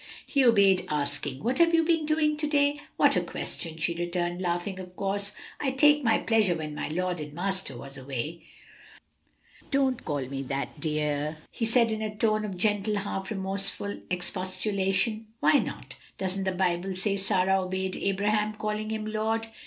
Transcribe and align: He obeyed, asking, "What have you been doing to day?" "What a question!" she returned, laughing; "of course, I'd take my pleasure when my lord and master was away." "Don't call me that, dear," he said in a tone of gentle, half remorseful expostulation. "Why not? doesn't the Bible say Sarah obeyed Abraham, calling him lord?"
He 0.25 0.43
obeyed, 0.43 0.87
asking, 0.89 1.43
"What 1.43 1.59
have 1.59 1.75
you 1.75 1.83
been 1.83 2.07
doing 2.07 2.35
to 2.37 2.47
day?" 2.47 2.81
"What 2.97 3.15
a 3.15 3.21
question!" 3.21 3.77
she 3.77 3.93
returned, 3.93 4.41
laughing; 4.41 4.79
"of 4.79 4.95
course, 4.95 5.31
I'd 5.59 5.77
take 5.77 6.03
my 6.03 6.17
pleasure 6.17 6.55
when 6.55 6.73
my 6.73 6.87
lord 6.87 7.19
and 7.19 7.33
master 7.33 7.77
was 7.77 7.99
away." 7.99 8.41
"Don't 9.69 10.03
call 10.03 10.25
me 10.27 10.41
that, 10.41 10.79
dear," 10.79 11.37
he 11.51 11.67
said 11.67 11.91
in 11.91 12.01
a 12.01 12.15
tone 12.15 12.43
of 12.45 12.57
gentle, 12.57 12.95
half 12.95 13.29
remorseful 13.29 13.99
expostulation. 14.09 15.27
"Why 15.39 15.59
not? 15.59 15.93
doesn't 16.17 16.45
the 16.45 16.51
Bible 16.51 16.95
say 16.95 17.15
Sarah 17.15 17.61
obeyed 17.61 17.95
Abraham, 17.95 18.55
calling 18.55 18.89
him 18.89 19.05
lord?" 19.05 19.49